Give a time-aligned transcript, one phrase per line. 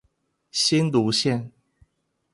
[0.49, 1.51] 新蘆線